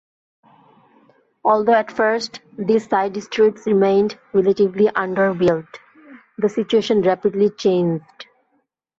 [1.43, 5.67] Although at first these side-streets remained relatively underbuilt,
[6.39, 8.25] the situation rapidly changed.